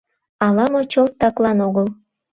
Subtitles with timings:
[0.45, 1.87] Ала-мо, чылт таклан огыл.